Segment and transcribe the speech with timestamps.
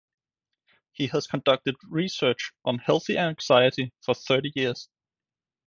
[0.93, 4.89] He has conducted research on health anxiety for thirty years.